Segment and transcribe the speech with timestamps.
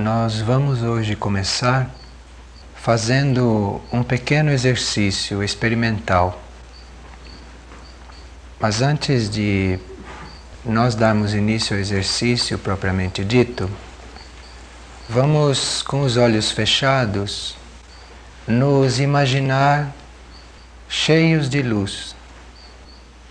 [0.00, 1.90] Nós vamos hoje começar
[2.76, 6.40] fazendo um pequeno exercício experimental.
[8.60, 9.76] Mas antes de
[10.64, 13.68] nós darmos início ao exercício propriamente dito,
[15.08, 17.56] vamos com os olhos fechados
[18.46, 19.92] nos imaginar
[20.88, 22.14] cheios de luz.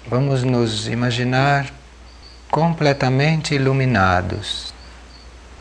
[0.06, 1.72] Vamos nos imaginar
[2.52, 4.76] completamente iluminados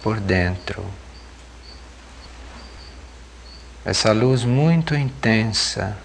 [0.06, 0.84] por dentro.
[3.86, 5.96] Essa luz muito intensa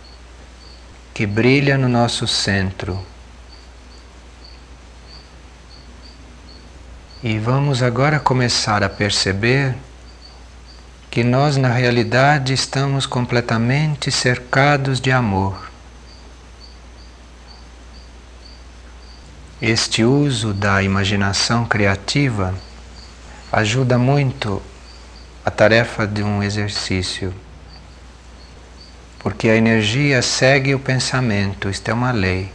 [1.16, 3.04] que brilha no nosso centro.
[7.24, 9.76] E vamos agora começar a perceber
[11.10, 15.72] que nós, na realidade, estamos completamente cercados de amor.
[19.60, 22.54] Este uso da imaginação criativa
[23.52, 24.62] ajuda muito
[25.44, 27.34] a tarefa de um exercício,
[29.22, 32.52] porque a energia segue o pensamento, isto é uma lei.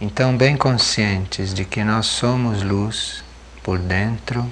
[0.00, 3.22] Então, bem conscientes de que nós somos luz
[3.62, 4.50] por dentro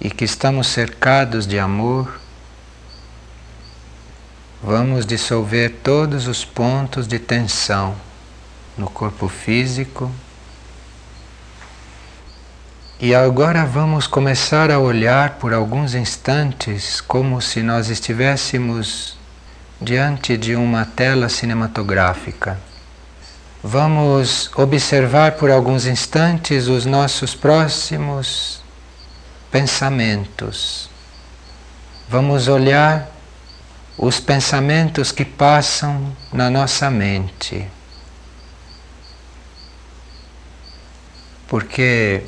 [0.00, 2.18] e que estamos cercados de amor,
[4.62, 7.94] vamos dissolver todos os pontos de tensão
[8.78, 10.10] no corpo físico.
[13.00, 19.16] E agora vamos começar a olhar por alguns instantes como se nós estivéssemos
[19.80, 22.58] diante de uma tela cinematográfica.
[23.62, 28.60] Vamos observar por alguns instantes os nossos próximos
[29.48, 30.90] pensamentos.
[32.08, 33.08] Vamos olhar
[33.96, 37.64] os pensamentos que passam na nossa mente.
[41.46, 42.24] Porque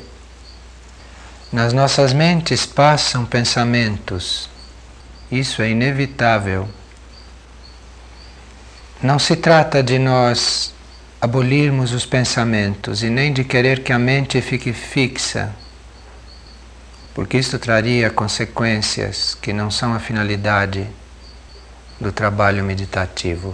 [1.51, 4.49] nas nossas mentes passam pensamentos,
[5.31, 6.67] isso é inevitável.
[9.01, 10.73] Não se trata de nós
[11.19, 15.53] abolirmos os pensamentos e nem de querer que a mente fique fixa
[17.13, 20.87] porque isto traria consequências que não são a finalidade
[21.99, 23.53] do trabalho meditativo.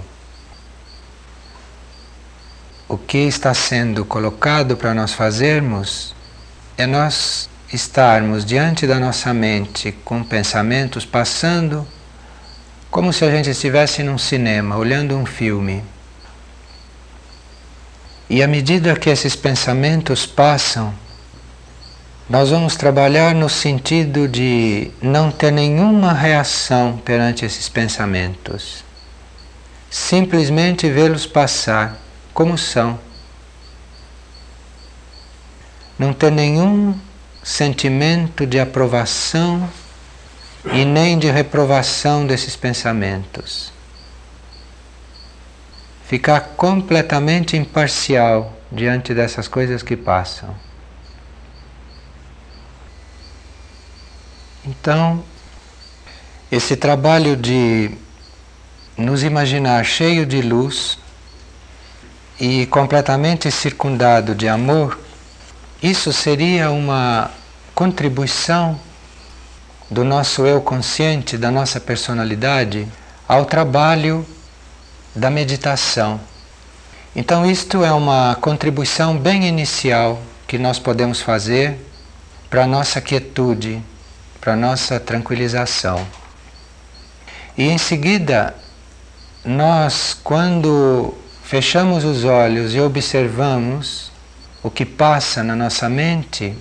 [2.88, 6.16] O que está sendo colocado para nós fazermos
[6.78, 11.86] é nós estarmos diante da nossa mente com pensamentos passando
[12.90, 15.84] como se a gente estivesse num cinema, olhando um filme.
[18.30, 20.94] E à medida que esses pensamentos passam,
[22.30, 28.84] nós vamos trabalhar no sentido de não ter nenhuma reação perante esses pensamentos.
[29.90, 31.98] Simplesmente vê-los passar
[32.34, 33.00] como são.
[35.98, 37.00] Não ter nenhum
[37.48, 39.70] sentimento de aprovação
[40.74, 43.72] e nem de reprovação desses pensamentos.
[46.06, 50.54] Ficar completamente imparcial diante dessas coisas que passam.
[54.66, 55.24] Então,
[56.52, 57.92] esse trabalho de
[58.98, 61.00] nos imaginar cheio de luz
[62.42, 65.00] e completamente circundado de amor,
[65.82, 67.37] isso seria uma
[67.78, 68.80] contribuição
[69.88, 72.88] do nosso eu consciente, da nossa personalidade,
[73.28, 74.26] ao trabalho
[75.16, 76.20] da meditação.
[77.16, 81.78] Então, isto é uma contribuição bem inicial que nós podemos fazer
[82.50, 83.80] para a nossa quietude,
[84.42, 86.04] para nossa tranquilização.
[87.56, 88.56] E em seguida,
[89.46, 94.12] nós, quando fechamos os olhos e observamos
[94.64, 96.58] o que passa na nossa mente,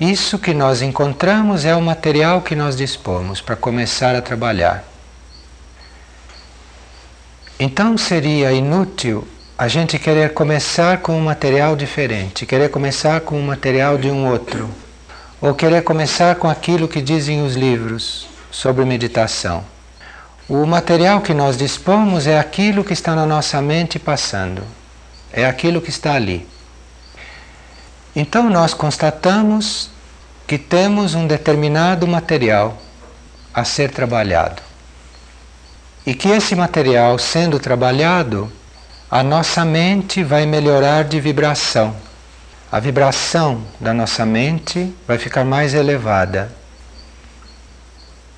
[0.00, 4.84] isso que nós encontramos é o material que nós dispomos para começar a trabalhar.
[7.58, 9.26] Então seria inútil
[9.58, 14.28] a gente querer começar com um material diferente, querer começar com um material de um
[14.28, 14.70] outro
[15.40, 19.64] ou querer começar com aquilo que dizem os livros sobre meditação.
[20.48, 24.62] O material que nós dispomos é aquilo que está na nossa mente passando,
[25.32, 26.46] é aquilo que está ali.
[28.18, 29.90] Então nós constatamos
[30.46, 32.76] que temos um determinado material
[33.54, 34.62] a ser trabalhado.
[36.04, 38.52] E que esse material sendo trabalhado,
[39.10, 41.94] a nossa mente vai melhorar de vibração
[42.70, 46.52] a vibração da nossa mente vai ficar mais elevada.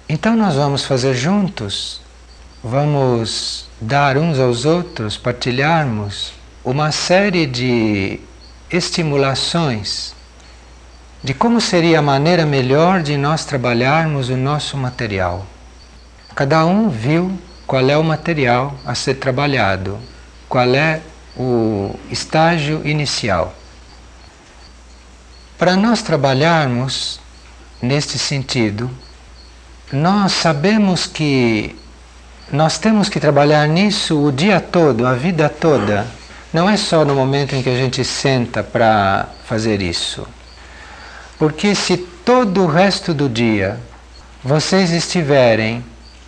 [0.09, 2.01] Então nós vamos fazer juntos,
[2.63, 6.33] vamos dar uns aos outros, partilharmos
[6.65, 8.21] uma série de
[8.71, 10.15] estimulações
[11.23, 15.45] de como seria a maneira melhor de nós trabalharmos o nosso material.
[16.35, 19.99] Cada um viu qual é o material a ser trabalhado,
[20.49, 21.03] qual é
[21.37, 23.55] o estágio inicial.
[25.59, 27.21] Para nós trabalharmos
[27.83, 28.91] neste sentido,
[29.93, 31.77] nós sabemos que
[32.51, 36.20] nós temos que trabalhar nisso o dia todo, a vida toda.
[36.53, 40.27] Não é só no momento em que a gente senta para fazer isso.
[41.39, 43.79] Porque se todo o resto do dia
[44.43, 45.85] vocês estiverem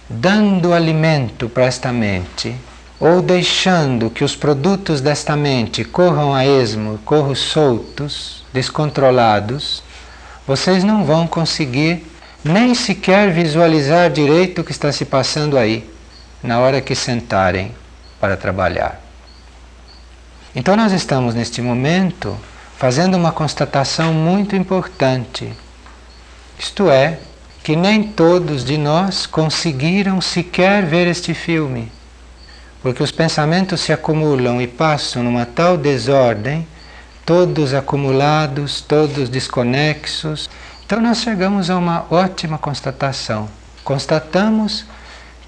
[0.08, 2.54] dando alimento para esta mente,
[3.00, 9.82] ou deixando que os produtos desta mente corram a esmo, corram soltos, descontrolados,
[10.46, 12.06] vocês não vão conseguir
[12.44, 15.90] nem sequer visualizar direito o que está se passando aí,
[16.40, 17.75] na hora que sentarem
[18.20, 19.01] para trabalhar.
[20.54, 22.38] Então, nós estamos neste momento
[22.76, 25.52] fazendo uma constatação muito importante.
[26.58, 27.19] Isto é,
[27.62, 31.90] que nem todos de nós conseguiram sequer ver este filme
[32.82, 36.66] porque os pensamentos se acumulam e passam numa tal desordem,
[37.25, 40.50] todos acumulados, todos desconexos.
[40.84, 43.49] Então nós chegamos a uma ótima constatação.
[43.84, 44.84] Constatamos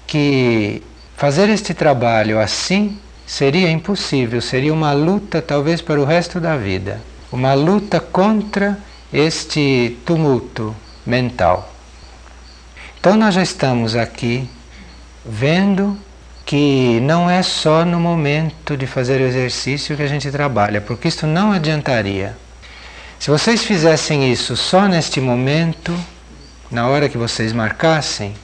[0.07, 0.81] que
[1.17, 7.01] fazer este trabalho assim seria impossível, seria uma luta talvez para o resto da vida,
[7.31, 8.77] uma luta contra
[9.11, 10.75] este tumulto
[11.05, 11.73] mental.
[12.99, 14.49] Então nós já estamos aqui
[15.25, 15.97] vendo
[16.45, 21.07] que não é só no momento de fazer o exercício que a gente trabalha, porque
[21.07, 22.37] isso não adiantaria.
[23.19, 25.97] Se vocês fizessem isso só neste momento,
[26.69, 28.35] na hora que vocês marcassem,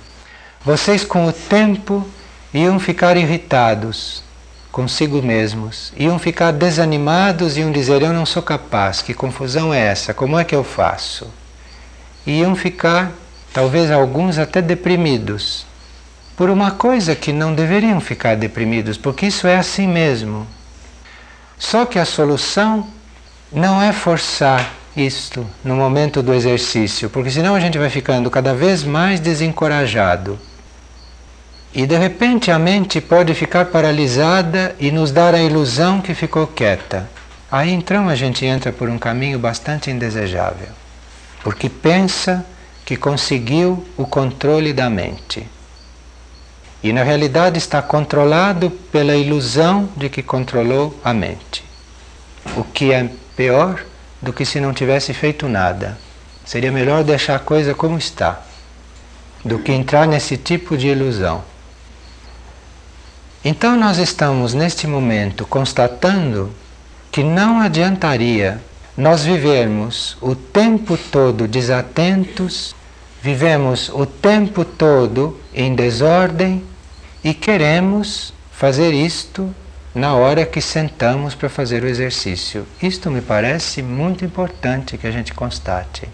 [0.66, 2.08] vocês com o tempo
[2.54, 4.24] iam ficar irritados
[4.72, 10.14] consigo mesmos, iam ficar desanimados iam dizer: Eu não sou capaz, que confusão é essa?
[10.14, 11.28] Como é que eu faço?
[12.26, 13.12] Iam ficar,
[13.54, 15.66] talvez alguns até deprimidos,
[16.38, 20.48] por uma coisa que não deveriam ficar deprimidos, porque isso é assim mesmo.
[21.58, 22.88] Só que a solução
[23.52, 28.54] não é forçar isto no momento do exercício, porque senão a gente vai ficando cada
[28.54, 30.40] vez mais desencorajado.
[31.74, 36.46] E de repente a mente pode ficar paralisada e nos dar a ilusão que ficou
[36.46, 37.10] quieta.
[37.50, 40.68] Aí então a gente entra por um caminho bastante indesejável,
[41.44, 42.46] porque pensa
[42.86, 45.48] que conseguiu o controle da mente.
[46.84, 51.64] E na realidade está controlado pela ilusão de que controlou a mente.
[52.58, 53.82] O que é pior
[54.22, 55.98] do que se não tivesse feito nada.
[56.46, 58.42] Seria melhor deixar a coisa como está,
[59.44, 61.44] do que entrar nesse tipo de ilusão.
[63.44, 66.52] Então nós estamos neste momento constatando
[67.12, 68.62] que não adiantaria
[68.96, 72.76] nós vivermos o tempo todo desatentos,
[73.20, 76.64] vivemos o tempo todo em desordem
[77.24, 79.54] e queremos fazer isto
[79.94, 82.68] na hora que sentamos para fazer o exercício.
[82.82, 86.08] Isto me parece muito importante que a gente constate.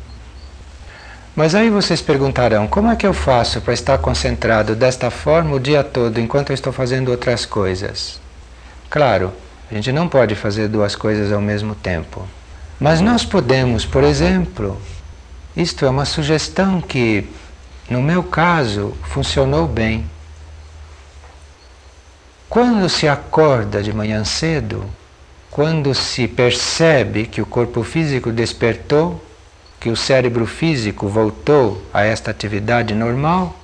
[1.37, 5.59] Mas aí vocês perguntarão: como é que eu faço para estar concentrado desta forma o
[5.59, 8.19] dia todo enquanto eu estou fazendo outras coisas?
[8.89, 9.31] Claro,
[9.69, 12.27] a gente não pode fazer duas coisas ao mesmo tempo.
[12.79, 14.81] Mas nós podemos, por exemplo,
[15.55, 17.29] isto é uma sugestão que,
[17.87, 20.09] no meu caso, funcionou bem.
[22.49, 24.83] Quando se acorda de manhã cedo,
[25.51, 29.23] quando se percebe que o corpo físico despertou,
[29.79, 33.55] que o cérebro físico voltou a esta atividade normal,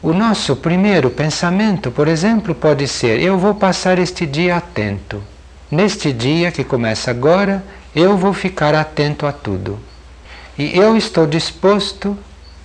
[0.00, 5.22] o nosso primeiro pensamento, por exemplo, pode ser: eu vou passar este dia atento.
[5.70, 9.78] Neste dia que começa agora, eu vou ficar atento a tudo.
[10.56, 12.16] E eu estou disposto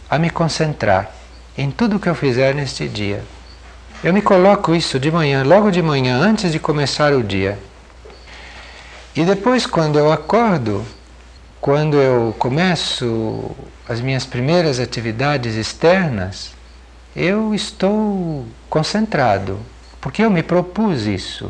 [0.10, 1.12] a me concentrar
[1.58, 3.24] em tudo que eu fizer neste dia.
[4.04, 7.58] Eu me coloco isso de manhã, logo de manhã, antes de começar o dia.
[9.16, 10.86] E depois, quando eu acordo,
[11.64, 13.56] quando eu começo
[13.88, 16.52] as minhas primeiras atividades externas,
[17.16, 19.58] eu estou concentrado,
[20.02, 21.50] porque eu me propus isso.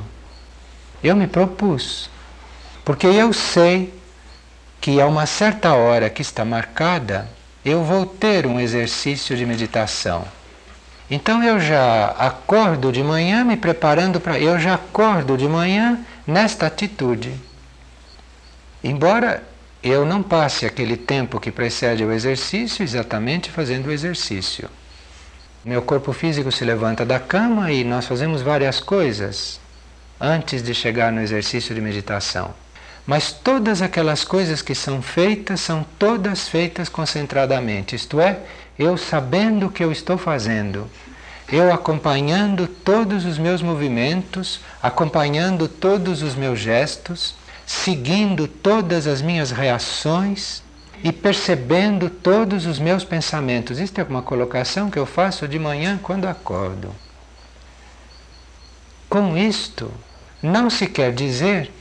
[1.03, 2.11] Eu me propus.
[2.85, 3.91] Porque eu sei
[4.79, 7.27] que a uma certa hora que está marcada,
[7.65, 10.25] eu vou ter um exercício de meditação.
[11.09, 14.37] Então eu já acordo de manhã me preparando para.
[14.37, 17.33] Eu já acordo de manhã nesta atitude.
[18.83, 19.51] Embora
[19.83, 24.69] eu não passe aquele tempo que precede o exercício exatamente fazendo o exercício.
[25.65, 29.59] Meu corpo físico se levanta da cama e nós fazemos várias coisas
[30.19, 32.53] antes de chegar no exercício de meditação.
[33.05, 38.39] Mas todas aquelas coisas que são feitas são todas feitas concentradamente, isto é,
[38.79, 40.89] eu sabendo o que eu estou fazendo,
[41.51, 49.51] eu acompanhando todos os meus movimentos, acompanhando todos os meus gestos, seguindo todas as minhas
[49.51, 50.63] reações
[51.03, 53.79] e percebendo todos os meus pensamentos.
[53.79, 56.93] Isto é uma colocação que eu faço de manhã quando acordo.
[59.09, 59.91] Com isto,
[60.41, 61.71] não se quer dizer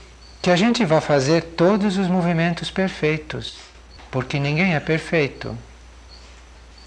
[0.42, 3.54] que a gente vai fazer todos os movimentos perfeitos,
[4.10, 5.56] porque ninguém é perfeito.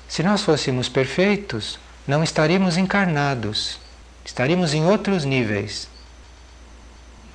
[0.08, 3.80] Se nós fôssemos perfeitos, não estaríamos encarnados,
[4.26, 5.88] estaríamos em outros níveis.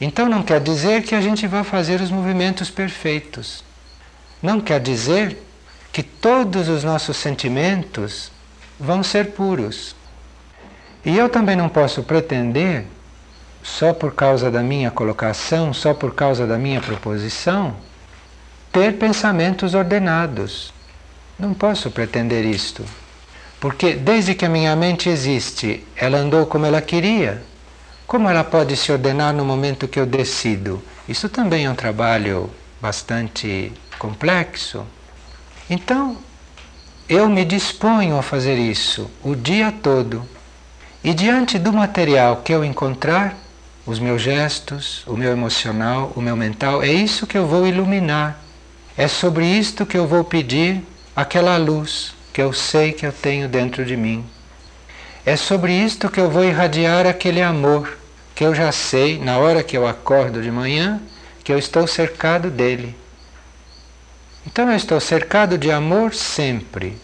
[0.00, 3.62] Então não quer dizer que a gente vai fazer os movimentos perfeitos.
[4.42, 5.37] Não quer dizer
[5.92, 8.33] que todos os nossos sentimentos
[8.78, 9.95] vão ser puros.
[11.04, 12.87] E eu também não posso pretender
[13.62, 17.76] só por causa da minha colocação, só por causa da minha proposição,
[18.73, 20.73] ter pensamentos ordenados.
[21.38, 22.85] Não posso pretender isto.
[23.59, 27.42] Porque desde que a minha mente existe, ela andou como ela queria.
[28.10, 30.82] Como ela pode se ordenar no momento que eu decido?
[31.08, 32.50] Isso também é um trabalho
[32.80, 34.84] bastante complexo.
[35.70, 36.16] Então,
[37.08, 40.24] eu me disponho a fazer isso o dia todo.
[41.04, 43.36] E diante do material que eu encontrar,
[43.86, 48.40] os meus gestos, o meu emocional, o meu mental, é isso que eu vou iluminar.
[48.96, 53.48] É sobre isto que eu vou pedir aquela luz que eu sei que eu tenho
[53.48, 54.26] dentro de mim.
[55.24, 58.00] É sobre isto que eu vou irradiar aquele amor
[58.40, 60.99] que eu já sei na hora que eu acordo de manhã
[61.44, 62.97] que eu estou cercado dele.
[64.47, 66.97] Então eu estou cercado de amor sempre.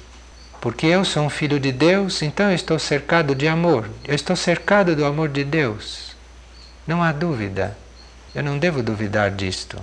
[0.63, 3.87] Porque eu sou um filho de Deus, então eu estou cercado de amor.
[4.09, 6.17] Eu estou cercado do amor de Deus.
[6.87, 7.77] Não há dúvida.
[8.35, 9.79] Eu não devo duvidar disto.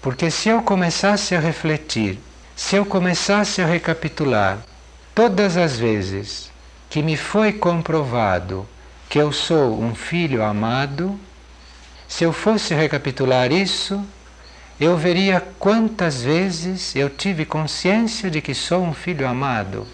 [0.00, 2.18] Porque se eu começasse a refletir,
[2.56, 4.60] se eu começasse a recapitular
[5.14, 6.50] todas as vezes
[6.88, 8.66] que me foi comprovado
[9.16, 11.18] que eu sou um filho amado,
[12.06, 14.04] se eu fosse recapitular isso,
[14.78, 19.86] eu veria quantas vezes eu tive consciência de que sou um filho amado.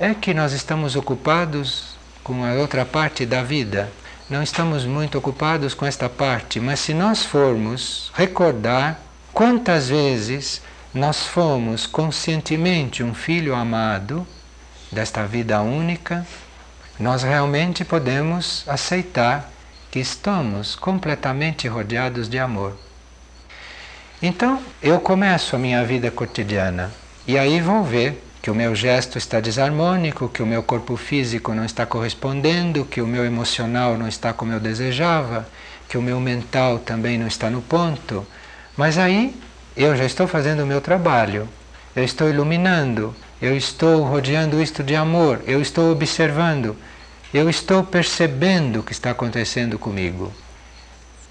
[0.00, 3.88] É que nós estamos ocupados com a outra parte da vida
[4.28, 9.00] não estamos muito ocupados com esta parte, mas se nós formos recordar
[9.32, 10.60] quantas vezes
[10.92, 14.26] nós fomos conscientemente um filho amado
[14.90, 16.26] desta vida única,
[17.00, 19.50] nós realmente podemos aceitar
[19.90, 22.76] que estamos completamente rodeados de amor.
[24.22, 26.92] Então, eu começo a minha vida cotidiana.
[27.26, 31.54] E aí vou ver que o meu gesto está desarmônico, que o meu corpo físico
[31.54, 35.48] não está correspondendo, que o meu emocional não está como eu desejava,
[35.88, 38.26] que o meu mental também não está no ponto.
[38.76, 39.34] Mas aí
[39.74, 41.48] eu já estou fazendo o meu trabalho,
[41.96, 46.76] eu estou iluminando, eu estou rodeando isto de amor, eu estou observando,
[47.32, 50.32] eu estou percebendo o que está acontecendo comigo.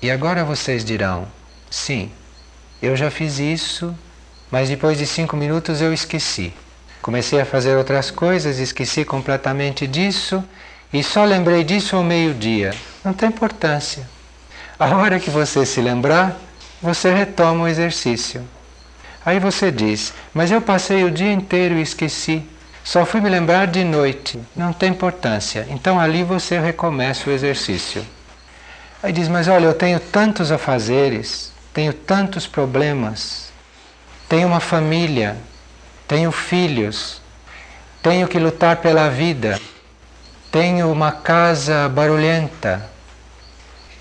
[0.02, 1.28] E agora vocês dirão:
[1.70, 2.12] sim,
[2.82, 3.94] eu já fiz isso,
[4.50, 6.54] mas depois de cinco minutos eu esqueci.
[7.02, 10.44] Comecei a fazer outras coisas, esqueci completamente disso
[10.92, 12.74] e só lembrei disso ao meio-dia.
[13.04, 14.08] Não tem importância.
[14.78, 16.38] A hora que você se lembrar,
[16.82, 18.42] você retoma o exercício.
[19.26, 22.44] Aí você diz: Mas eu passei o dia inteiro e esqueci.
[22.90, 24.40] Só fui me lembrar de noite.
[24.56, 25.68] Não tem importância.
[25.70, 28.04] Então ali você recomeça o exercício.
[29.04, 33.52] Aí diz: Mas olha, eu tenho tantos afazeres, tenho tantos problemas,
[34.28, 35.38] tenho uma família,
[36.08, 37.22] tenho filhos,
[38.02, 39.62] tenho que lutar pela vida,
[40.52, 42.90] tenho uma casa barulhenta.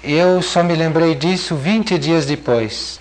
[0.02, 2.98] Eu só me lembrei disso 20 dias depois.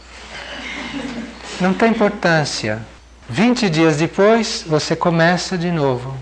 [1.62, 2.82] Não tem importância.
[3.30, 6.16] 20 dias depois, você começa de novo.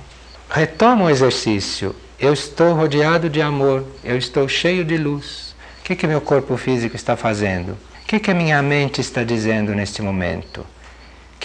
[0.49, 1.95] Retoma o exercício.
[2.19, 5.55] Eu estou rodeado de amor, eu estou cheio de luz.
[5.79, 7.71] O que, que meu corpo físico está fazendo?
[7.71, 10.65] O que, que a minha mente está dizendo neste momento?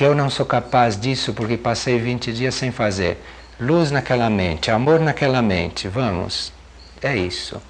[0.01, 3.23] que eu não sou capaz disso porque passei 20 dias sem fazer.
[3.61, 6.55] Luz naquela mente, amor naquela mente, vamos.
[7.03, 7.61] É isso.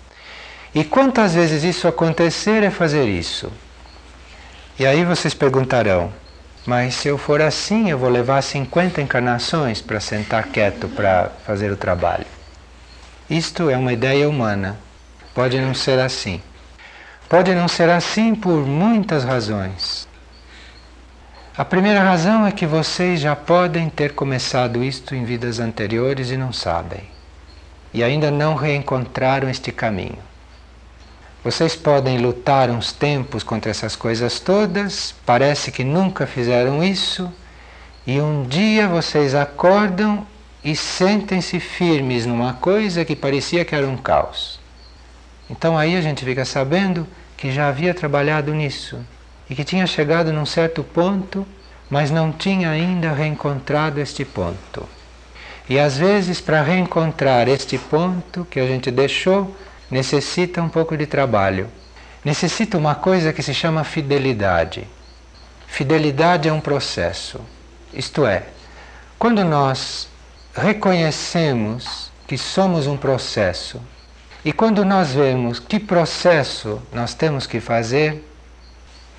[0.73, 3.51] E quantas vezes isso acontecer é fazer isso?
[4.79, 6.13] E aí vocês perguntarão,
[6.71, 11.73] mas se eu for assim, eu vou levar 50 encarnações para sentar quieto para fazer
[11.73, 12.25] o trabalho.
[13.29, 14.79] Isto é uma ideia humana.
[15.35, 16.41] Pode não ser assim.
[17.29, 20.07] Pode não ser assim por muitas razões.
[21.59, 26.37] A primeira razão é que vocês já podem ter começado isto em vidas anteriores e
[26.37, 27.03] não sabem.
[27.93, 30.30] E ainda não reencontraram este caminho.
[31.43, 37.33] Vocês podem lutar uns tempos contra essas coisas todas, parece que nunca fizeram isso,
[38.07, 40.27] e um dia vocês acordam
[40.63, 44.61] e sentem-se firmes numa coisa que parecia que era um caos.
[45.49, 47.07] Então aí a gente fica sabendo
[47.39, 48.99] que já havia trabalhado nisso
[49.49, 51.47] e que tinha chegado num certo ponto,
[51.89, 54.87] mas não tinha ainda reencontrado este ponto.
[55.71, 59.57] E às vezes, para reencontrar este ponto que a gente deixou,
[59.91, 61.69] necessita um pouco de trabalho.
[62.25, 64.87] Necessita uma coisa que se chama fidelidade.
[65.67, 67.41] Fidelidade é um processo.
[67.93, 68.45] Isto é,
[69.19, 70.09] quando nós
[70.55, 73.81] reconhecemos que somos um processo
[74.45, 78.25] e quando nós vemos que processo nós temos que fazer,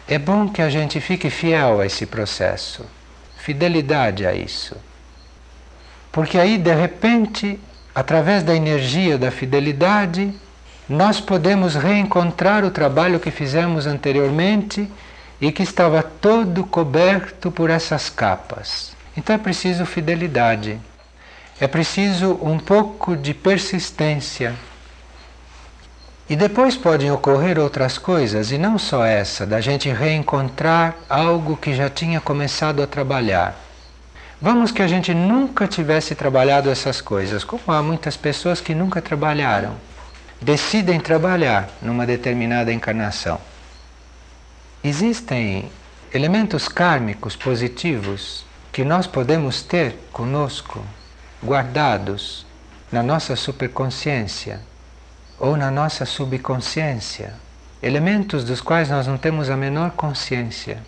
[0.08, 2.86] é bom que a gente fique fiel a esse processo,
[3.38, 4.76] fidelidade a isso.
[6.12, 7.60] Porque aí, de repente,
[7.96, 10.34] através da energia da fidelidade,
[10.92, 14.92] nós podemos reencontrar o trabalho que fizemos anteriormente
[15.40, 18.94] e que estava todo coberto por essas capas.
[19.16, 20.78] Então é preciso fidelidade,
[21.62, 24.54] é preciso um pouco de persistência.
[26.30, 31.74] E depois podem ocorrer outras coisas, e não só essa, da gente reencontrar algo que
[31.74, 33.58] já tinha começado a trabalhar.
[34.42, 39.02] Vamos que a gente nunca tivesse trabalhado essas coisas, como há muitas pessoas que nunca
[39.02, 39.91] trabalharam
[40.42, 43.40] decidem trabalhar numa determinada encarnação.
[44.84, 45.72] Existem
[46.12, 50.84] elementos kármicos positivos que nós podemos ter conosco,
[51.44, 52.46] guardados
[52.92, 54.60] na nossa superconsciência
[55.38, 57.34] ou na nossa subconsciência,
[57.82, 60.82] elementos dos quais nós não temos a menor consciência.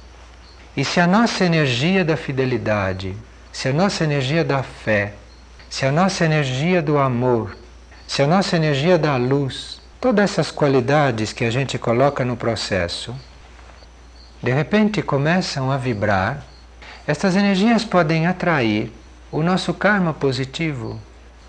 [0.75, 3.15] E se a nossa energia da fidelidade,
[3.51, 5.13] se a nossa energia da fé,
[5.69, 7.55] se a nossa energia do amor
[8.13, 13.15] se a nossa energia da luz, todas essas qualidades que a gente coloca no processo,
[14.39, 16.43] de repente começam a vibrar,
[17.07, 18.93] estas energias podem atrair
[19.31, 21.01] o nosso karma positivo,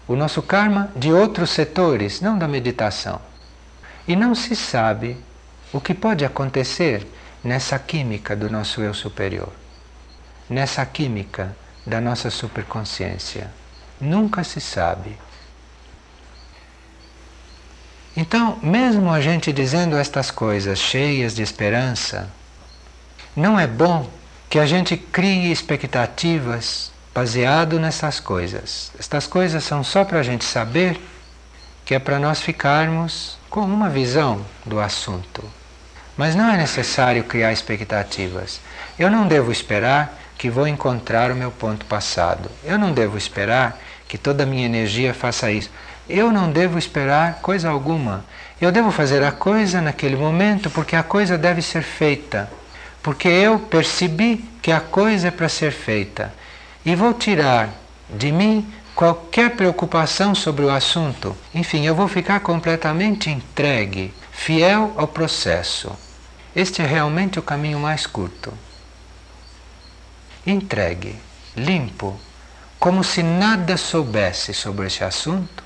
[0.09, 3.21] o nosso karma de outros setores, não da meditação.
[4.09, 5.19] E não se sabe
[5.71, 7.07] o que pode acontecer
[7.45, 9.53] nessa química do nosso eu superior,
[10.49, 11.55] nessa química
[11.87, 13.51] da nossa superconsciência.
[14.01, 15.15] Nunca se sabe.
[18.17, 22.31] Então, mesmo a gente dizendo estas coisas cheias de esperança,
[23.37, 24.09] não é bom
[24.49, 28.93] que a gente crie expectativas baseado nessas coisas.
[28.99, 31.01] Estas coisas são só para a gente saber
[31.85, 35.45] que é para nós ficarmos com uma visão do assunto.
[36.17, 38.61] Mas não é necessário criar expectativas.
[38.99, 42.49] Eu não devo esperar que vou encontrar o meu ponto passado.
[42.63, 45.71] Eu não devo esperar que toda a minha energia faça isso.
[46.09, 48.25] Eu não devo esperar coisa alguma.
[48.61, 52.51] Eu devo fazer a coisa naquele momento porque a coisa deve ser feita.
[53.03, 56.33] Porque eu percebi que a coisa é para ser feita.
[56.85, 57.71] E vou tirar
[58.09, 61.35] de mim qualquer preocupação sobre o assunto.
[61.55, 65.91] Enfim, eu vou ficar completamente entregue, fiel ao processo.
[66.55, 68.53] Este é realmente o caminho mais curto.
[70.47, 71.17] Entregue,
[71.57, 72.21] limpo,
[72.79, 75.64] como se nada soubesse sobre esse assunto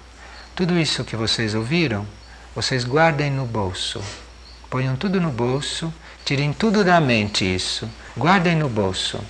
[0.59, 2.05] tudo isso que vocês ouviram,
[2.53, 4.03] vocês guardem no bolso.
[4.69, 5.95] Ponham tudo no bolso,
[6.25, 9.21] tirem tudo da mente isso, guardem no bolso.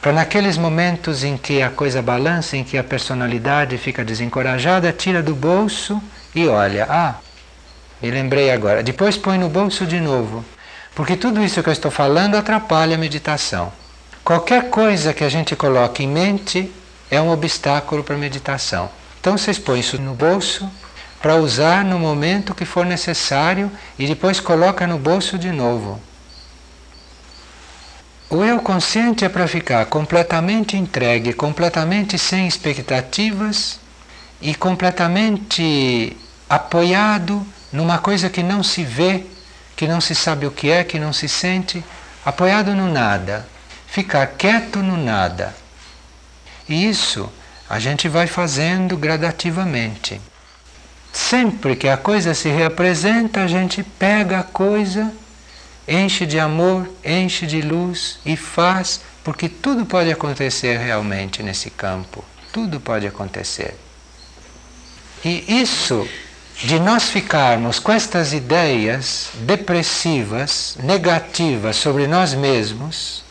[0.00, 5.20] Para naqueles momentos em que a coisa balança, em que a personalidade fica desencorajada, tira
[5.20, 6.00] do bolso
[6.36, 7.16] e olha, ah,
[8.00, 8.80] me lembrei agora.
[8.80, 10.44] Depois põe no bolso de novo,
[10.94, 13.72] porque tudo isso que eu estou falando atrapalha a meditação.
[14.22, 16.72] Qualquer coisa que a gente coloque em mente
[17.10, 18.99] é um obstáculo para a meditação.
[19.20, 20.70] Então vocês põem isso no bolso
[21.20, 26.00] para usar no momento que for necessário e depois coloca no bolso de novo.
[28.30, 33.78] O eu consciente é para ficar completamente entregue, completamente sem expectativas
[34.40, 36.16] e completamente
[36.48, 39.26] apoiado numa coisa que não se vê,
[39.76, 41.84] que não se sabe o que é, que não se sente,
[42.24, 43.46] apoiado no nada,
[43.86, 45.54] ficar quieto no nada.
[46.68, 47.30] E isso
[47.70, 50.20] a gente vai fazendo gradativamente.
[51.12, 55.12] Sempre que a coisa se reapresenta, a gente pega a coisa,
[55.86, 62.24] enche de amor, enche de luz e faz, porque tudo pode acontecer realmente nesse campo.
[62.52, 63.76] Tudo pode acontecer.
[65.24, 66.08] E isso
[66.64, 73.22] de nós ficarmos com estas ideias depressivas, negativas sobre nós mesmos,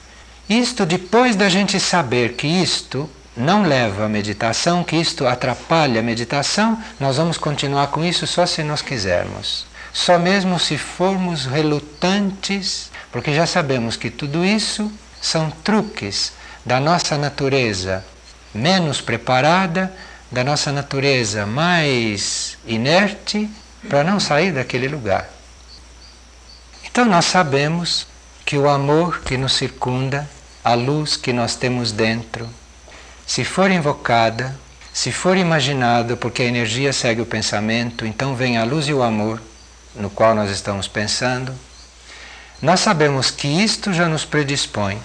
[0.49, 6.03] isto depois da gente saber que isto não leva à meditação, que isto atrapalha a
[6.03, 9.65] meditação, nós vamos continuar com isso só se nós quisermos.
[9.91, 16.31] só mesmo se formos relutantes, porque já sabemos que tudo isso são truques
[16.65, 18.05] da nossa natureza
[18.53, 19.91] menos preparada,
[20.31, 23.49] da nossa natureza mais inerte,
[23.87, 25.29] para não sair daquele lugar.
[26.83, 28.07] Então nós sabemos
[28.45, 30.29] que o amor que nos circunda,
[30.63, 32.49] a luz que nós temos dentro,
[33.29, 34.59] se for invocada,
[34.91, 39.03] se for imaginado, porque a energia segue o pensamento, então vem a luz e o
[39.03, 39.39] amor
[39.93, 41.53] no qual nós estamos pensando,
[42.59, 44.99] nós sabemos que isto já nos predispõe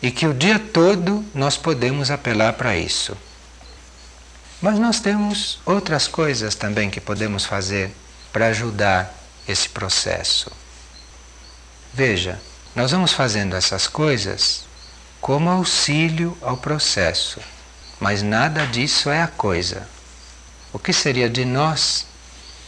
[0.00, 3.14] e que o dia todo nós podemos apelar para isso.
[4.62, 7.94] Mas nós temos outras coisas também que podemos fazer
[8.32, 9.14] para ajudar
[9.46, 10.50] esse processo.
[11.92, 12.40] Veja,
[12.74, 14.64] nós vamos fazendo essas coisas
[15.20, 17.38] como auxílio ao processo,
[18.00, 19.88] mas nada disso é a coisa.
[20.72, 22.06] O que seria de nós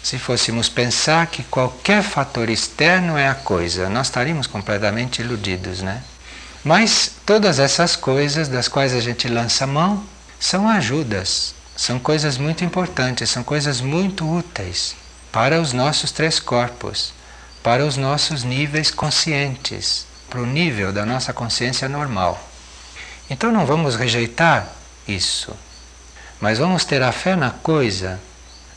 [0.03, 3.89] se fôssemos pensar que qualquer fator externo é a coisa?
[3.89, 6.03] Nós estaríamos completamente iludidos, né?
[6.65, 10.05] Mas todas essas coisas das quais a gente lança mão
[10.41, 14.97] são ajudas, são coisas muito importantes, são coisas muito úteis
[15.31, 17.13] para os nossos três corpos,
[17.63, 22.43] para os nossos níveis conscientes, para o nível da nossa consciência normal.
[23.31, 24.78] Então não vamos rejeitar
[25.09, 25.57] isso,
[26.41, 28.21] mas vamos ter a fé na coisa.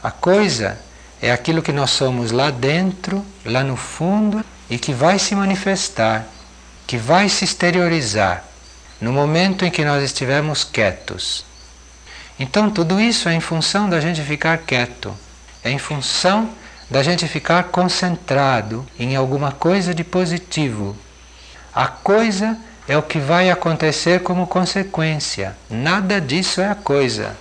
[0.02, 0.80] A coisa
[1.22, 6.26] é aquilo que nós somos lá dentro, lá no fundo e que vai se manifestar
[6.92, 8.44] que vai se exteriorizar
[9.00, 11.46] no momento em que nós estivermos quietos.
[12.38, 15.18] Então, tudo isso é em função da gente ficar quieto,
[15.64, 16.50] é em função
[16.90, 20.94] da gente ficar concentrado em alguma coisa de positivo.
[21.74, 22.58] A coisa
[22.92, 27.38] é o que vai acontecer como consequência, nada disso é a coisa.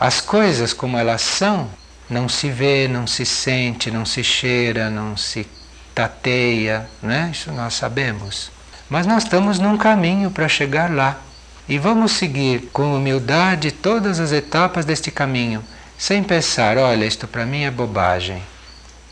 [0.00, 1.70] As coisas como elas são,
[2.08, 5.46] não se vê, não se sente, não se cheira, não se
[5.94, 7.30] tateia, né?
[7.32, 8.50] isso nós sabemos.
[8.88, 11.20] Mas nós estamos num caminho para chegar lá.
[11.68, 15.62] E vamos seguir com humildade todas as etapas deste caminho,
[15.96, 18.42] sem pensar: olha, isto para mim é bobagem,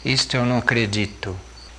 [0.04, 1.36] isto eu não acredito,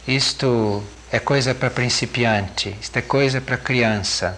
[0.07, 0.81] isto
[1.11, 4.37] é coisa para principiante, isto é coisa para criança.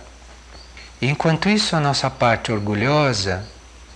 [1.01, 3.45] E enquanto isso, a nossa parte orgulhosa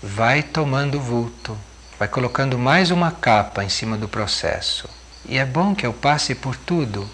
[0.02, 1.58] vai tomando vulto,
[1.98, 4.90] vai colocando mais uma capa em cima do processo.
[5.28, 7.10] E é bom que eu passe por tudo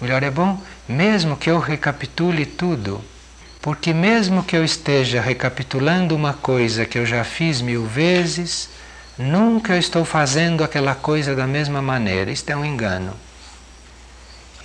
[0.00, 3.00] Melhor é bom, mesmo que eu recapitule tudo,
[3.62, 8.68] porque mesmo que eu esteja recapitulando uma coisa que eu já fiz mil vezes,
[9.16, 12.30] nunca eu estou fazendo aquela coisa da mesma maneira.
[12.30, 13.14] Isto é um engano.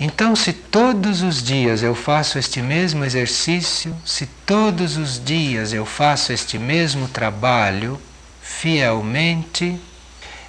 [0.04, 5.86] Então, se todos os dias eu faço este mesmo exercício, se todos os dias eu
[5.86, 8.02] faço este mesmo trabalho
[8.42, 9.78] fielmente,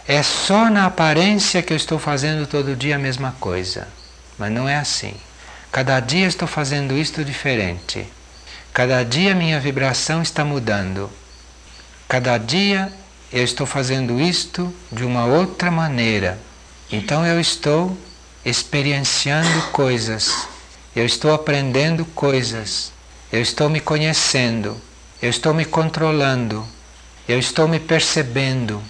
[0.08, 3.88] é só na aparência que eu estou fazendo todo dia a mesma coisa.
[4.40, 5.14] Mas não é assim.
[5.72, 8.08] Cada dia estou fazendo isto diferente.
[8.74, 11.12] Cada dia minha vibração está mudando.
[12.08, 12.92] Cada dia
[13.32, 16.40] eu estou fazendo isto de uma outra maneira.
[16.92, 17.96] Então eu estou
[18.46, 20.48] experienciando coisas.
[20.96, 22.92] Eu estou aprendendo coisas.
[23.32, 24.80] Eu estou me conhecendo.
[25.22, 26.68] Eu estou me controlando.
[27.28, 28.84] Eu estou me percebendo.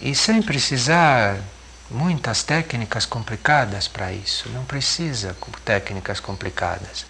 [0.00, 1.38] E sem precisar
[1.90, 4.48] muitas técnicas complicadas para isso.
[4.50, 7.04] Não precisa técnicas complicadas.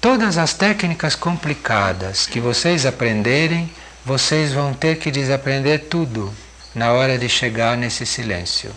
[0.00, 3.70] Todas as técnicas complicadas que vocês aprenderem,
[4.04, 6.32] vocês vão ter que desaprender tudo
[6.74, 8.72] na hora de chegar nesse silêncio.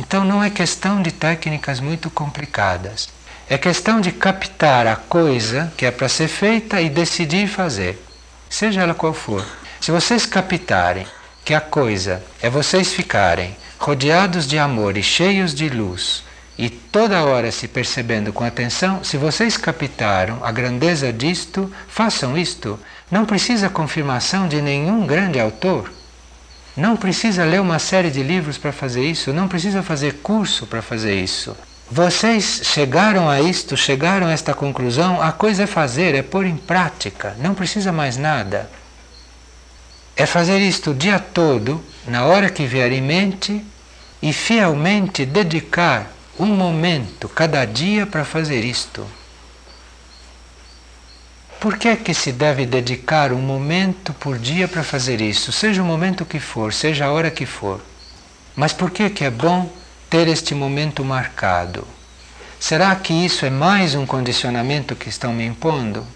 [0.00, 3.10] Então não é questão de técnicas muito complicadas.
[3.46, 8.02] É questão de captar a coisa que é para ser feita e decidir fazer,
[8.48, 9.44] seja ela qual for.
[9.78, 11.06] Se vocês captarem
[11.44, 16.24] que a coisa é vocês ficarem rodeados de amor e cheios de luz
[16.56, 22.80] e toda hora se percebendo com atenção, se vocês captaram a grandeza disto, façam isto.
[23.10, 25.92] Não precisa confirmação de nenhum grande autor.
[26.80, 30.82] Não precisa ler uma série de livros para fazer isso, não precisa fazer curso para
[30.82, 31.56] fazer isso.
[31.90, 36.56] Vocês chegaram a isto, chegaram a esta conclusão, a coisa é fazer, é pôr em
[36.56, 38.70] prática, não precisa mais nada
[40.20, 43.64] é fazer isto o dia todo, na hora que vier em mente,
[44.20, 49.06] e fielmente dedicar um momento cada dia para fazer isto.
[51.60, 55.82] Por que é que se deve dedicar um momento por dia para fazer isso, seja
[55.82, 57.80] o momento que for, seja a hora que for?
[58.56, 59.70] Mas por que que é bom
[60.08, 61.86] ter este momento marcado?
[62.58, 66.06] Será que isso é mais um condicionamento que estão me impondo?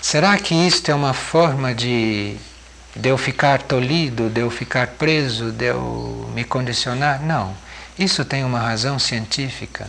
[0.00, 2.36] Será que isto é uma forma de
[2.96, 7.20] de eu ficar tolhido, de eu ficar preso, de eu me condicionar.
[7.20, 7.54] Não.
[7.98, 9.88] Isso tem uma razão científica.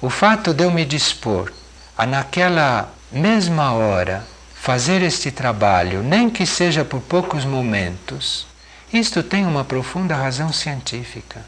[0.00, 1.52] O fato de eu me dispor
[1.96, 8.46] a, naquela mesma hora, fazer este trabalho, nem que seja por poucos momentos,
[8.92, 11.44] isto tem uma profunda razão científica.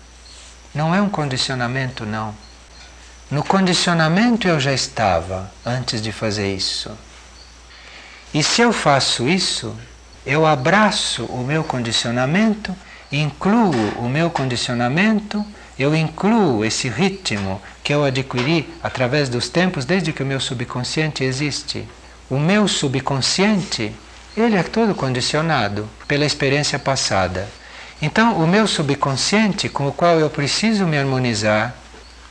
[0.74, 2.34] Não é um condicionamento, não.
[3.30, 6.90] No condicionamento eu já estava antes de fazer isso.
[8.32, 9.76] E se eu faço isso,
[10.24, 12.74] eu abraço o meu condicionamento,
[13.10, 15.44] incluo o meu condicionamento,
[15.78, 21.24] eu incluo esse ritmo que eu adquiri através dos tempos desde que o meu subconsciente
[21.24, 21.86] existe.
[22.30, 23.92] O meu subconsciente,
[24.36, 27.48] ele é todo condicionado pela experiência passada.
[28.00, 31.74] Então, o meu subconsciente, com o qual eu preciso me harmonizar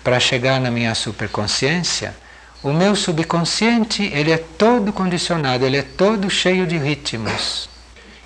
[0.03, 2.15] para chegar na minha superconsciência,
[2.63, 7.69] o meu subconsciente, ele é todo condicionado, ele é todo cheio de ritmos.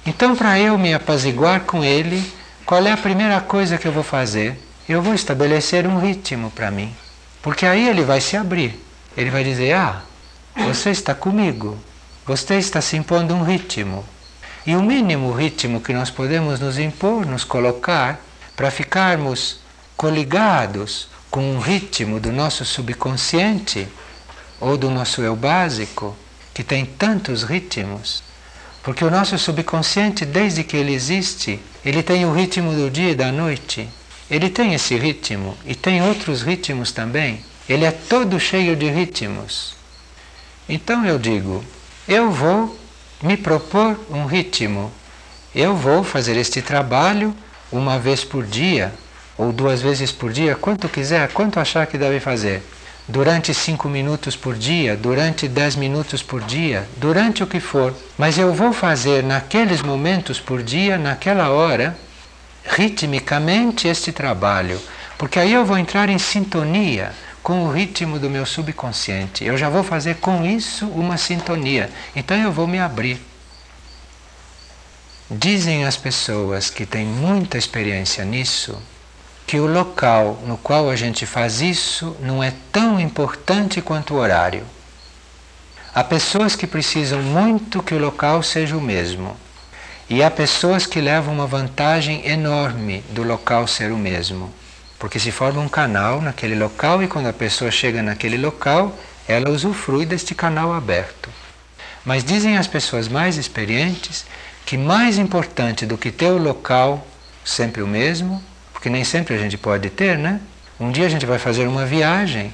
[0.06, 2.22] Então, para eu me apaziguar com ele,
[2.66, 4.65] qual é a primeira coisa que eu vou fazer?
[4.88, 6.96] Eu vou estabelecer um ritmo para mim.
[7.42, 8.80] Porque aí ele vai se abrir.
[9.18, 10.04] Ele vai dizer: Ah,
[10.56, 11.78] você está comigo.
[12.26, 14.06] Você está se impondo um ritmo.
[14.66, 18.20] E o mínimo ritmo que nós podemos nos impor, nos colocar,
[18.56, 19.60] para ficarmos
[19.98, 23.88] coligados com um ritmo do nosso subconsciente,
[24.60, 26.16] ou do nosso eu básico,
[26.54, 28.24] que tem tantos ritmos.
[28.84, 33.16] Porque o nosso subconsciente, desde que ele existe, ele tem o ritmo do dia e
[33.16, 33.90] da noite.
[34.30, 37.44] Ele tem esse ritmo e tem outros ritmos também.
[37.68, 39.76] Ele é todo cheio de ritmos.
[40.68, 41.64] Então eu digo,
[42.08, 42.78] eu vou
[43.22, 44.92] me propor um ritmo.
[45.54, 47.36] Eu vou fazer este trabalho
[47.72, 48.94] uma vez por dia,
[49.38, 52.64] ou duas vezes por dia, quanto quiser, quanto achar que deve fazer
[53.08, 57.94] durante cinco minutos por dia, durante dez minutos por dia, durante o que for.
[58.18, 61.96] Mas eu vou fazer naqueles momentos por dia, naquela hora,
[62.66, 64.82] ritmicamente este trabalho,
[65.18, 69.46] porque aí eu vou entrar em sintonia com o ritmo do meu subconsciente.
[69.46, 71.92] Eu já vou fazer com isso uma sintonia.
[72.16, 73.22] Então eu vou me abrir.
[75.30, 78.82] Dizem as pessoas que têm muita experiência nisso
[79.46, 84.18] que o local no qual a gente faz isso não é tão importante quanto o
[84.18, 84.66] horário.
[85.94, 89.38] Há pessoas que precisam muito que o local seja o mesmo.
[90.10, 94.54] E há pessoas que levam uma vantagem enorme do local ser o mesmo.
[95.00, 99.50] Porque se forma um canal naquele local e quando a pessoa chega naquele local, ela
[99.50, 101.30] usufrui deste canal aberto.
[102.06, 104.26] Mas dizem as pessoas mais experientes
[104.66, 107.06] que mais importante do que ter o local
[107.44, 108.44] sempre o mesmo
[108.86, 110.40] porque nem sempre a gente pode ter, né?
[110.80, 112.54] Um dia a gente vai fazer uma viagem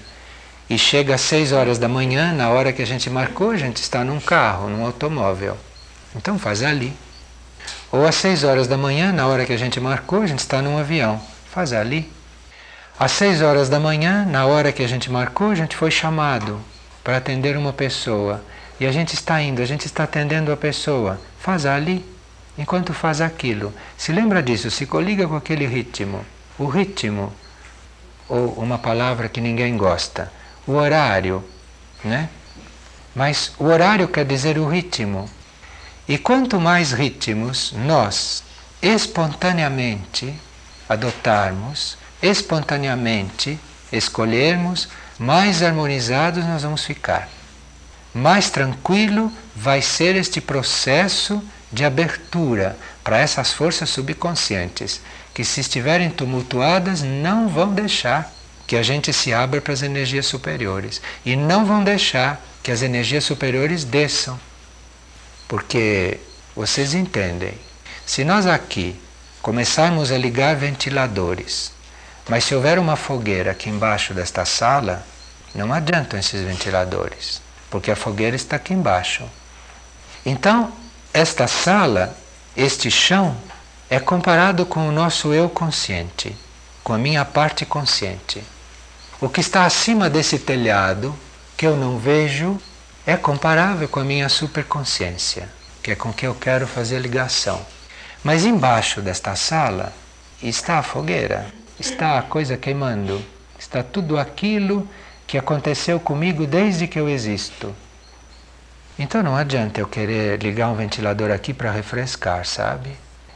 [0.69, 3.81] e chega às 6 horas da manhã, na hora que a gente marcou, a gente
[3.81, 5.57] está num carro, num automóvel.
[6.15, 6.93] Então faz ali.
[7.91, 10.61] Ou às 6 horas da manhã, na hora que a gente marcou, a gente está
[10.61, 11.21] num avião.
[11.51, 12.11] Faz ali.
[12.97, 16.61] Às 6 horas da manhã, na hora que a gente marcou, a gente foi chamado
[17.03, 18.43] para atender uma pessoa.
[18.79, 21.19] E a gente está indo, a gente está atendendo a pessoa.
[21.39, 22.05] Faz ali.
[22.57, 26.25] Enquanto faz aquilo, se lembra disso, se coliga com aquele ritmo.
[26.59, 27.33] O ritmo,
[28.27, 30.31] ou uma palavra que ninguém gosta,
[30.67, 31.43] o horário,
[32.03, 32.29] né?
[33.15, 35.29] Mas o horário quer dizer o ritmo.
[36.11, 38.43] E quanto mais ritmos nós
[38.81, 40.33] espontaneamente
[40.89, 43.57] adotarmos, espontaneamente
[43.93, 47.29] escolhermos, mais harmonizados nós vamos ficar.
[48.13, 54.99] Mais tranquilo vai ser este processo de abertura para essas forças subconscientes,
[55.33, 58.29] que se estiverem tumultuadas não vão deixar
[58.67, 62.81] que a gente se abra para as energias superiores e não vão deixar que as
[62.81, 64.50] energias superiores desçam.
[65.51, 66.17] Porque
[66.55, 67.53] vocês entendem,
[68.05, 68.97] se nós aqui
[69.41, 71.73] começarmos a ligar ventiladores,
[72.29, 75.05] mas se houver uma fogueira aqui embaixo desta sala,
[75.53, 79.25] não adiantam esses ventiladores, porque a fogueira está aqui embaixo.
[80.25, 80.71] Então,
[81.13, 82.17] esta sala,
[82.55, 83.35] este chão,
[83.89, 86.33] é comparado com o nosso eu consciente,
[86.81, 88.41] com a minha parte consciente.
[89.19, 91.13] O que está acima desse telhado,
[91.57, 92.57] que eu não vejo,
[93.05, 95.49] é comparável com a minha superconsciência,
[95.81, 97.59] que é com que eu quero fazer ligação.
[98.23, 99.91] Mas embaixo desta sala
[100.41, 101.47] está a fogueira,
[101.79, 103.23] está a coisa queimando,
[103.57, 104.87] está tudo aquilo
[105.25, 107.73] que aconteceu comigo desde que eu existo.
[108.99, 112.91] Então não adianta eu querer ligar um ventilador aqui para refrescar, sabe?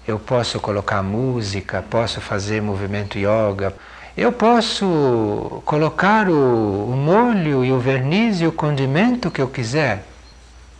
[0.08, 3.74] Eu posso colocar música, posso fazer movimento yoga,
[4.18, 10.06] eu posso colocar o, o molho e o verniz e o condimento que eu quiser.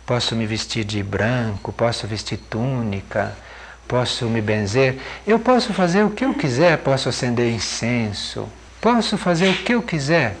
[0.06, 3.36] Posso me vestir de branco, posso vestir túnica,
[3.86, 8.48] posso me benzer, eu posso fazer o que eu quiser, posso acender incenso,
[8.80, 10.36] posso fazer o que eu quiser.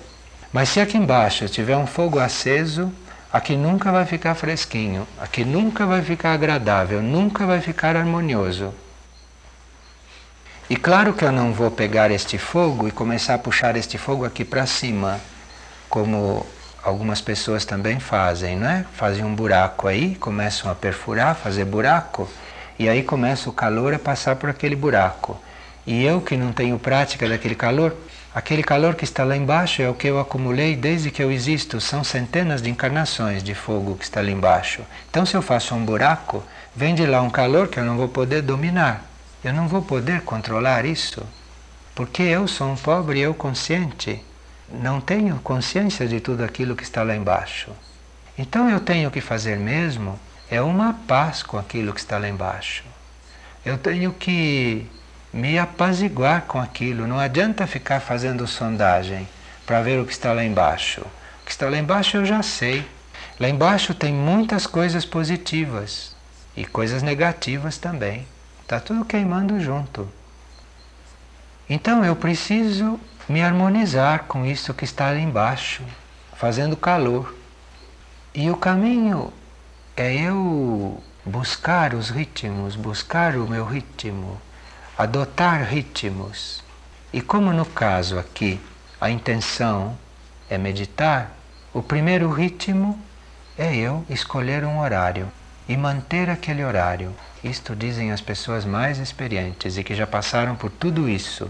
[0.52, 2.90] Mas se aqui embaixo tiver um fogo aceso,
[3.30, 8.72] aqui nunca vai ficar fresquinho, aqui nunca vai ficar agradável, nunca vai ficar harmonioso.
[10.68, 14.24] E claro que eu não vou pegar este fogo e começar a puxar este fogo
[14.24, 15.20] aqui para cima,
[15.88, 16.44] como
[16.82, 18.84] algumas pessoas também fazem, não é?
[18.94, 22.28] Fazem um buraco aí, começam a perfurar, fazer buraco,
[22.76, 25.40] e aí começa o calor a passar por aquele buraco.
[25.86, 27.94] E eu que não tenho prática daquele calor,
[28.34, 31.80] aquele calor que está lá embaixo é o que eu acumulei desde que eu existo,
[31.80, 34.82] são centenas de encarnações de fogo que está lá embaixo.
[35.08, 36.42] Então se eu faço um buraco,
[36.74, 39.15] vem de lá um calor que eu não vou poder dominar.
[39.46, 41.24] Eu não vou poder controlar isso,
[41.94, 44.20] porque eu sou um pobre eu consciente.
[44.68, 47.70] Não tenho consciência de tudo aquilo que está lá embaixo.
[48.36, 50.18] Então eu tenho que fazer mesmo
[50.50, 52.82] é uma paz com aquilo que está lá embaixo.
[53.64, 54.84] Eu tenho que
[55.32, 57.06] me apaziguar com aquilo.
[57.06, 59.28] Não adianta ficar fazendo sondagem
[59.64, 61.02] para ver o que está lá embaixo.
[61.02, 62.84] O que está lá embaixo eu já sei.
[63.38, 66.16] Lá embaixo tem muitas coisas positivas
[66.56, 68.26] e coisas negativas também.
[68.66, 70.08] Está tudo queimando junto.
[71.70, 72.98] Então eu preciso
[73.28, 75.84] me harmonizar com isso que está ali embaixo,
[76.34, 77.32] fazendo calor.
[78.34, 79.32] E o caminho
[79.96, 84.36] é eu buscar os ritmos, buscar o meu ritmo,
[84.98, 86.60] adotar ritmos.
[87.12, 88.60] E como no caso aqui
[89.00, 89.96] a intenção
[90.50, 91.30] é meditar,
[91.72, 93.00] o primeiro ritmo
[93.56, 95.30] é eu escolher um horário
[95.68, 97.14] e manter aquele horário.
[97.46, 101.48] Isto dizem as pessoas mais experientes e que já passaram por tudo isso.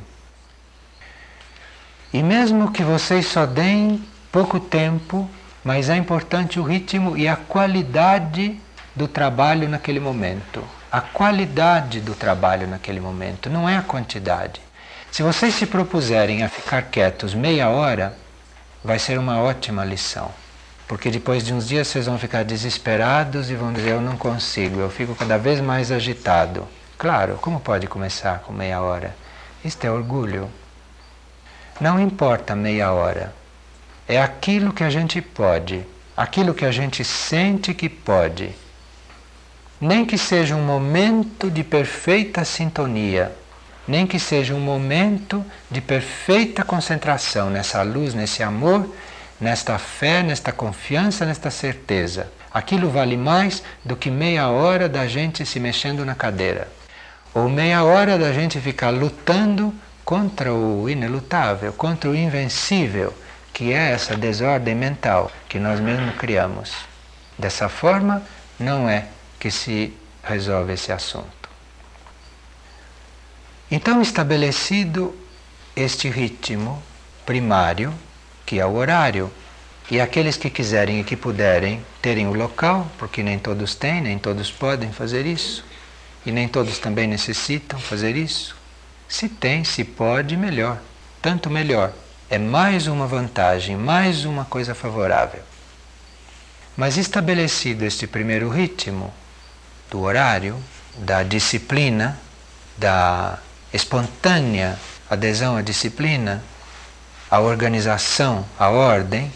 [2.12, 5.28] E mesmo que vocês só deem pouco tempo,
[5.64, 8.61] mas é importante o ritmo e a qualidade
[8.94, 10.62] do trabalho naquele momento.
[10.92, 14.61] A qualidade do trabalho naquele momento, não é a quantidade.
[15.11, 18.14] Se vocês se propuserem a ficar quietos meia hora,
[18.85, 20.30] vai ser uma ótima lição.
[20.87, 24.81] Porque depois de uns dias vocês vão ficar desesperados e vão dizer: Eu não consigo,
[24.81, 26.66] eu fico cada vez mais agitado.
[26.96, 29.14] Claro, como pode começar com meia hora?
[29.64, 30.49] Isto é orgulho.
[31.81, 33.35] Não importa meia hora.
[34.09, 35.85] É aquilo que a gente pode,
[36.16, 38.55] aquilo que a gente sente que pode.
[39.81, 43.37] Nem que seja um momento de perfeita sintonia,
[43.87, 48.88] nem que seja um momento de perfeita concentração nessa luz, nesse amor
[49.40, 52.31] nesta fé, nesta confiança, nesta certeza.
[52.53, 56.68] Aquilo vale mais do que meia hora da gente se mexendo na cadeira,
[57.35, 63.12] ou meia hora da gente ficar lutando contra o inelutável, contra o invencível,
[63.53, 66.72] que é essa desordem mental que nós mesmos criamos.
[67.38, 68.22] Dessa forma,
[68.59, 69.07] não é
[69.38, 71.51] que se resolve esse assunto.
[73.70, 75.14] Então, estabelecido
[75.75, 76.83] este ritmo
[77.27, 77.92] primário,
[78.46, 79.30] que é o horário.
[79.90, 84.18] E aqueles que quiserem e que puderem terem o local, porque nem todos têm, nem
[84.18, 85.64] todos podem fazer isso,
[86.24, 88.56] e nem todos também necessitam fazer isso.
[89.09, 90.80] Se tem, se pode, melhor,
[91.20, 91.92] tanto melhor.
[92.28, 95.42] É mais uma vantagem, mais uma coisa favorável.
[96.76, 99.14] Mas estabelecido este primeiro ritmo
[99.90, 100.56] do horário,
[100.98, 102.18] da disciplina,
[102.76, 103.38] da
[103.72, 104.78] espontânea
[105.09, 106.42] adesão à disciplina,
[107.31, 109.33] a organização, a ordem,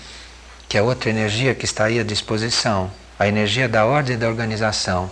[0.69, 4.29] que é outra energia que está aí à disposição, a energia da ordem e da
[4.29, 5.11] organização.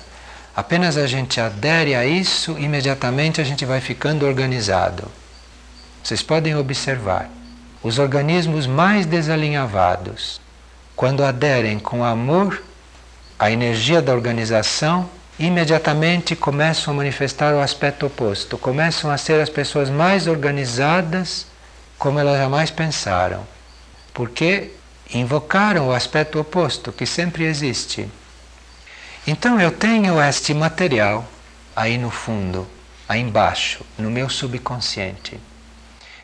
[0.54, 5.10] Apenas a gente adere a isso, imediatamente a gente vai ficando organizado.
[6.02, 7.28] Vocês podem observar,
[7.82, 10.40] os organismos mais desalinhavados,
[10.94, 12.62] quando aderem com amor
[13.38, 19.50] à energia da organização, imediatamente começam a manifestar o aspecto oposto, começam a ser as
[19.50, 21.47] pessoas mais organizadas
[21.98, 23.46] como elas jamais pensaram,
[24.14, 24.70] porque
[25.12, 28.08] invocaram o aspecto oposto que sempre existe.
[29.26, 31.26] Então eu tenho este material
[31.74, 32.66] aí no fundo,
[33.08, 35.38] aí embaixo, no meu subconsciente.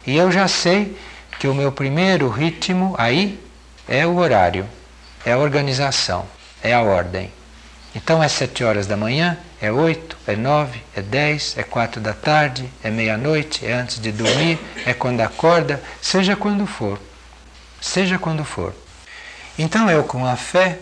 [0.07, 0.97] E eu já sei
[1.39, 3.41] que o meu primeiro ritmo aí
[3.89, 4.69] é o horário,
[5.25, 6.27] é a organização,
[6.63, 7.33] é a ordem.
[7.95, 12.13] Então é sete horas da manhã, é oito, é nove, é dez, é quatro da
[12.13, 17.01] tarde, é meia-noite, é antes de dormir, é quando acorda, seja quando for.
[17.81, 18.75] Seja quando for.
[19.59, 20.79] Então eu com a fé,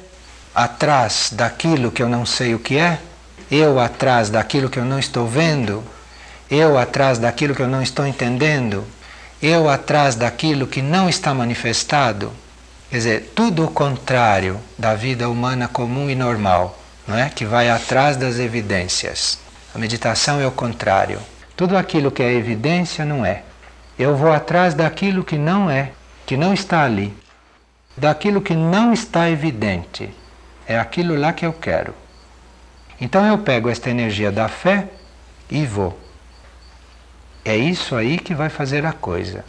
[0.53, 2.99] atrás daquilo que eu não sei o que é,
[3.49, 5.85] eu atrás daquilo que eu não estou vendo,
[6.51, 8.85] eu atrás daquilo que eu não estou entendendo,
[9.41, 12.33] eu atrás daquilo que não está manifestado,
[12.91, 17.29] quer dizer, tudo o contrário da vida humana comum e normal não é?
[17.29, 19.39] que vai atrás das evidências.
[19.75, 21.21] A meditação é o contrário.
[21.57, 23.43] Tudo aquilo que é evidência não é.
[23.99, 25.93] Eu vou atrás daquilo que não é,
[26.27, 27.15] que não está ali.
[27.97, 30.11] Daquilo que não está evidente.
[30.67, 31.95] É aquilo lá que eu quero.
[33.01, 34.89] Então eu pego esta energia da fé
[35.51, 35.99] e vou.
[37.45, 39.45] É isso aí que vai fazer a coisa.